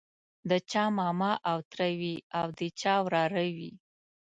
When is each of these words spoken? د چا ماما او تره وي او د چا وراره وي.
د 0.49 0.51
چا 0.71 0.83
ماما 0.99 1.31
او 1.51 1.57
تره 1.71 1.89
وي 1.99 2.15
او 2.39 2.47
د 2.59 2.61
چا 2.81 2.93
وراره 3.05 3.43
وي. 3.57 3.71